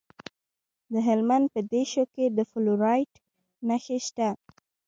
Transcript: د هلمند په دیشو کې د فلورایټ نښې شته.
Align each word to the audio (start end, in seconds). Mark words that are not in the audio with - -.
د 0.91 0.93
هلمند 1.07 1.45
په 1.53 1.59
دیشو 1.71 2.03
کې 2.13 2.25
د 2.37 2.39
فلورایټ 2.51 3.11
نښې 3.67 3.97
شته. 4.07 4.29